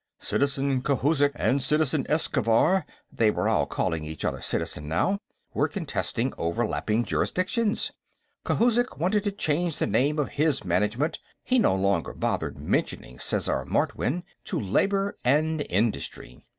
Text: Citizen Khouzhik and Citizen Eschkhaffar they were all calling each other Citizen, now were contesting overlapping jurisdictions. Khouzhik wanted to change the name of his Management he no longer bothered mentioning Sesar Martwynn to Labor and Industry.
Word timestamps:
Citizen 0.17 0.81
Khouzhik 0.81 1.31
and 1.35 1.61
Citizen 1.61 2.05
Eschkhaffar 2.09 2.85
they 3.13 3.29
were 3.29 3.47
all 3.47 3.67
calling 3.67 4.03
each 4.03 4.25
other 4.25 4.41
Citizen, 4.41 4.87
now 4.87 5.19
were 5.53 5.67
contesting 5.67 6.33
overlapping 6.39 7.03
jurisdictions. 7.05 7.91
Khouzhik 8.43 8.97
wanted 8.97 9.23
to 9.25 9.31
change 9.31 9.77
the 9.77 9.85
name 9.85 10.17
of 10.17 10.29
his 10.29 10.63
Management 10.63 11.19
he 11.43 11.59
no 11.59 11.75
longer 11.75 12.13
bothered 12.13 12.57
mentioning 12.57 13.17
Sesar 13.19 13.63
Martwynn 13.67 14.23
to 14.45 14.59
Labor 14.59 15.17
and 15.23 15.63
Industry. 15.69 16.41